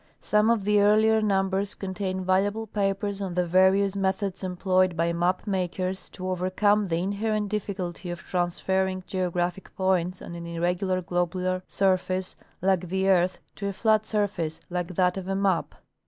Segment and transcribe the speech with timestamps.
[0.19, 5.13] Some of the earlier numbers contain valua ble papers on the various methods employed by
[5.13, 11.61] map makers to overcome the inherent difficulty of transferring geographic points on an irregular globular
[11.67, 15.75] surface like the earth to a flat surface like that of a map.